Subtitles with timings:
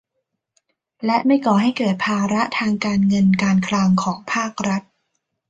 [1.05, 4.81] และไม่ก่อให้เกิดภาระทางการเงินการคลังของภาครัฐ